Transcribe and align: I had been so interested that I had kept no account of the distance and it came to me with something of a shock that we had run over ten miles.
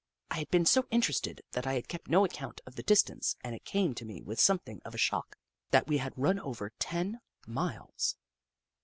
I 0.31 0.39
had 0.39 0.49
been 0.49 0.65
so 0.65 0.87
interested 0.89 1.43
that 1.51 1.67
I 1.67 1.75
had 1.75 1.87
kept 1.87 2.07
no 2.09 2.25
account 2.25 2.59
of 2.65 2.75
the 2.75 2.81
distance 2.81 3.35
and 3.43 3.53
it 3.53 3.65
came 3.65 3.93
to 3.93 4.03
me 4.03 4.19
with 4.23 4.39
something 4.39 4.81
of 4.83 4.95
a 4.95 4.97
shock 4.97 5.37
that 5.69 5.85
we 5.87 5.99
had 5.99 6.17
run 6.17 6.39
over 6.39 6.71
ten 6.79 7.19
miles. 7.45 8.15